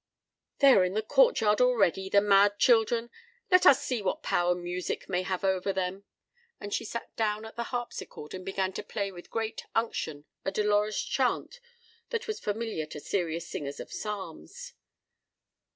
"They 0.57 0.71
are 0.71 0.83
in 0.83 0.95
the 0.95 1.03
court 1.03 1.39
yard 1.41 1.61
already, 1.61 2.09
the 2.09 2.21
mad 2.21 2.57
children! 2.57 3.11
Let 3.51 3.67
us 3.67 3.83
see 3.83 4.01
what 4.01 4.23
power 4.23 4.55
music 4.55 5.07
may 5.07 5.21
have 5.21 5.43
over 5.43 5.71
them." 5.71 6.05
And 6.59 6.73
she 6.73 6.85
sat 6.85 7.15
down 7.15 7.45
at 7.45 7.55
the 7.55 7.65
harpsichord 7.65 8.33
and 8.33 8.43
began 8.43 8.73
to 8.73 8.81
play 8.83 9.11
with 9.11 9.29
great 9.29 9.63
unction 9.75 10.25
a 10.43 10.49
dolorous 10.51 11.03
chant 11.03 11.59
that 12.09 12.25
was 12.25 12.39
familiar 12.39 12.87
to 12.87 12.99
serious 12.99 13.47
singers 13.47 13.79
of 13.79 13.93
psalms. 13.93 14.73